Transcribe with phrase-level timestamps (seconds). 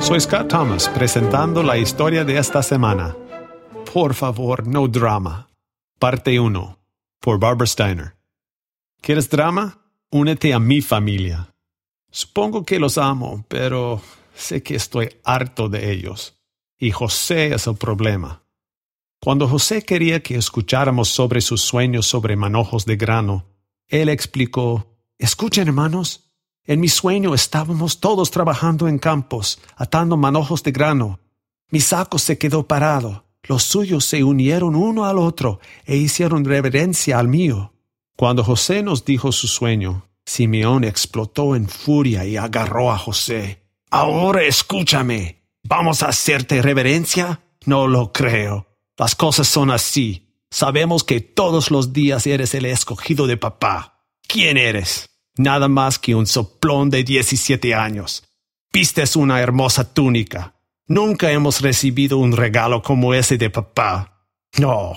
[0.00, 3.14] Soy Scott Thomas presentando la historia de esta semana.
[3.92, 5.50] Por favor, no drama.
[5.98, 6.78] Parte 1.
[7.20, 8.16] Por Barbara Steiner.
[9.02, 9.78] ¿Quieres drama?
[10.10, 11.54] Únete a mi familia.
[12.10, 14.00] Supongo que los amo, pero
[14.34, 16.40] sé que estoy harto de ellos.
[16.78, 18.42] Y José es el problema.
[19.20, 23.46] Cuando José quería que escucháramos sobre sus sueños sobre manojos de grano,
[23.86, 24.86] él explicó,
[25.18, 26.29] Escuchen hermanos,
[26.66, 31.20] en mi sueño estábamos todos trabajando en campos, atando manojos de grano.
[31.70, 33.24] Mi saco se quedó parado.
[33.42, 37.72] Los suyos se unieron uno al otro e hicieron reverencia al mío.
[38.16, 43.62] Cuando José nos dijo su sueño, Simeón explotó en furia y agarró a José.
[43.90, 45.42] Ahora escúchame.
[45.64, 47.40] ¿Vamos a hacerte reverencia?
[47.66, 48.66] No lo creo.
[48.96, 50.28] Las cosas son así.
[50.50, 54.04] Sabemos que todos los días eres el escogido de papá.
[54.26, 55.09] ¿Quién eres?
[55.36, 58.24] Nada más que un soplón de diecisiete años.
[58.72, 60.54] Vistes una hermosa túnica.
[60.86, 64.26] Nunca hemos recibido un regalo como ese de papá.
[64.58, 64.96] No,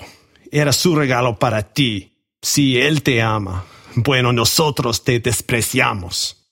[0.51, 2.13] era su regalo para ti.
[2.41, 6.43] Si él te ama, bueno, nosotros te despreciamos.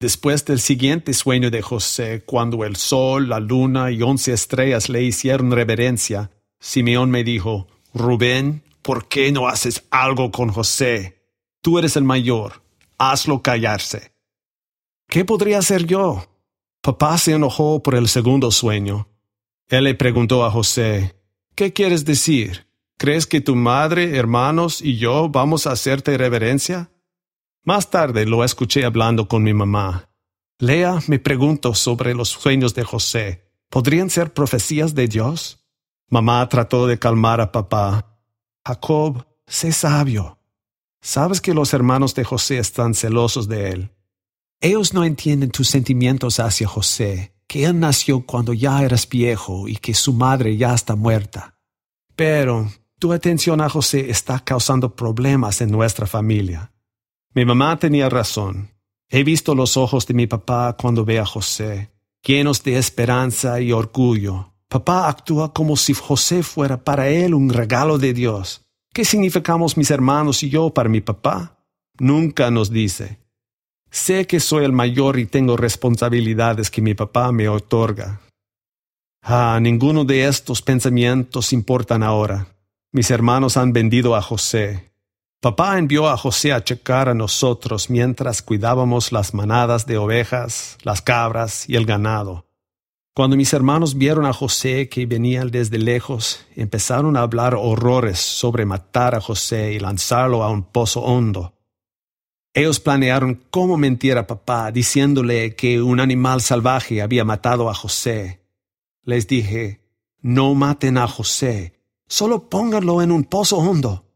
[0.00, 5.02] Después del siguiente sueño de José, cuando el sol, la luna y once estrellas le
[5.02, 11.22] hicieron reverencia, Simeón me dijo, Rubén, ¿por qué no haces algo con José?
[11.62, 12.63] Tú eres el mayor,
[12.98, 14.14] hazlo callarse.
[15.08, 16.24] ¿Qué podría hacer yo?
[16.80, 19.08] Papá se enojó por el segundo sueño.
[19.68, 21.16] Él le preguntó a José,
[21.54, 22.66] ¿qué quieres decir?
[22.98, 26.90] ¿Crees que tu madre, hermanos y yo vamos a hacerte reverencia?
[27.64, 30.10] Más tarde lo escuché hablando con mi mamá.
[30.58, 33.50] Lea me preguntó sobre los sueños de José.
[33.70, 35.66] ¿Podrían ser profecías de Dios?
[36.08, 38.18] Mamá trató de calmar a papá.
[38.64, 40.38] Jacob, sé sabio.
[41.06, 43.90] Sabes que los hermanos de José están celosos de él.
[44.58, 49.76] Ellos no entienden tus sentimientos hacia José, que él nació cuando ya eras viejo y
[49.76, 51.58] que su madre ya está muerta.
[52.16, 56.72] Pero tu atención a José está causando problemas en nuestra familia.
[57.34, 58.70] Mi mamá tenía razón.
[59.10, 61.90] He visto los ojos de mi papá cuando ve a José,
[62.26, 64.54] llenos de esperanza y orgullo.
[64.70, 68.63] Papá actúa como si José fuera para él un regalo de Dios.
[68.94, 71.58] ¿Qué significamos mis hermanos y yo para mi papá?
[71.98, 73.18] Nunca nos dice.
[73.90, 78.20] Sé que soy el mayor y tengo responsabilidades que mi papá me otorga.
[79.20, 82.46] Ah, ninguno de estos pensamientos importan ahora.
[82.92, 84.92] Mis hermanos han vendido a José.
[85.40, 91.02] Papá envió a José a checar a nosotros mientras cuidábamos las manadas de ovejas, las
[91.02, 92.46] cabras y el ganado.
[93.14, 98.66] Cuando mis hermanos vieron a José que venía desde lejos, empezaron a hablar horrores sobre
[98.66, 101.54] matar a José y lanzarlo a un pozo hondo.
[102.52, 108.40] Ellos planearon cómo mentir a papá, diciéndole que un animal salvaje había matado a José.
[109.04, 109.80] Les dije,
[110.20, 114.06] no maten a José, solo pónganlo en un pozo hondo.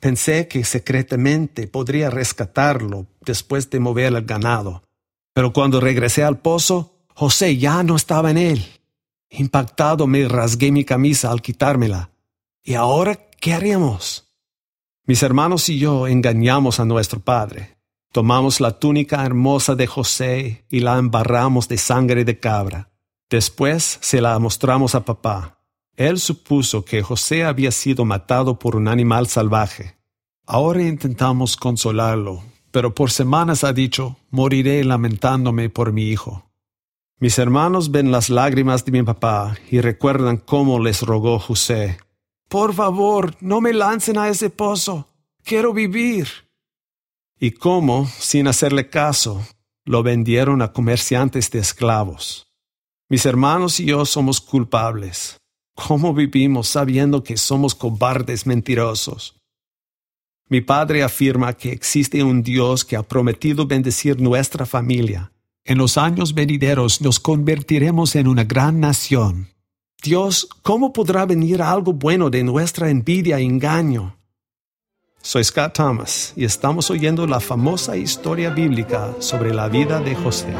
[0.00, 4.82] Pensé que secretamente podría rescatarlo después de mover el ganado,
[5.32, 8.66] pero cuando regresé al pozo, José ya no estaba en él.
[9.30, 12.10] Impactado me rasgué mi camisa al quitármela.
[12.62, 14.32] ¿Y ahora qué haríamos?
[15.06, 17.76] Mis hermanos y yo engañamos a nuestro padre.
[18.10, 22.90] Tomamos la túnica hermosa de José y la embarramos de sangre de cabra.
[23.30, 25.60] Después se la mostramos a papá.
[25.96, 29.96] Él supuso que José había sido matado por un animal salvaje.
[30.46, 32.42] Ahora intentamos consolarlo,
[32.72, 36.44] pero por semanas ha dicho, moriré lamentándome por mi hijo.
[37.20, 41.98] Mis hermanos ven las lágrimas de mi papá y recuerdan cómo les rogó José.
[42.48, 45.08] Por favor, no me lancen a ese pozo.
[45.44, 46.28] Quiero vivir.
[47.38, 49.46] Y cómo, sin hacerle caso,
[49.84, 52.46] lo vendieron a comerciantes de esclavos.
[53.08, 55.36] Mis hermanos y yo somos culpables.
[55.74, 59.36] ¿Cómo vivimos sabiendo que somos cobardes mentirosos?
[60.48, 65.33] Mi padre afirma que existe un Dios que ha prometido bendecir nuestra familia
[65.64, 69.48] en los años venideros nos convertiremos en una gran nación.
[70.02, 74.18] Dios, ¿cómo podrá venir algo bueno de nuestra envidia e engaño?
[75.22, 80.52] Soy Scott Thomas y estamos oyendo la famosa historia bíblica sobre la vida de José.